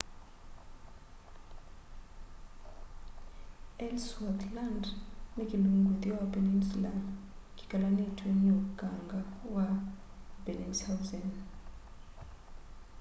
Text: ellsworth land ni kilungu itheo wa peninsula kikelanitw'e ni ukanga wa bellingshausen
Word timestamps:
ellsworth 3.85 4.45
land 4.55 4.83
ni 5.37 5.43
kilungu 5.51 5.89
itheo 5.95 6.15
wa 6.21 6.27
peninsula 6.35 6.91
kikelanitw'e 7.57 8.29
ni 8.41 8.49
ukanga 8.61 9.19
wa 9.55 9.65
bellingshausen 10.43 11.27